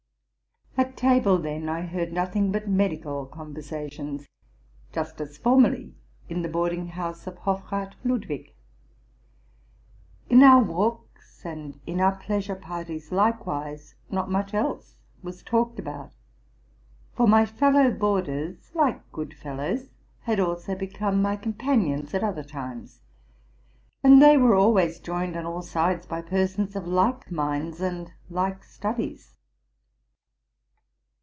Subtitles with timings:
[0.77, 4.27] At table, then, I heard nothing but medical conversations,
[4.93, 5.93] just as formerly
[6.29, 8.55] in the boarding house of Hofrath Ludwig.
[10.29, 16.13] In our walks and in our pleasure parties likewise not much else was talked about:
[17.15, 19.89] for my fellow boarders, like good fel lows,
[20.21, 23.01] had also become my companions at other times;
[24.03, 28.63] and they were always joined on all sides by persons of like minds and like
[28.63, 29.35] studies.